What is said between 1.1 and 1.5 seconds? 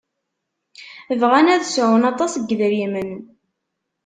Bɣan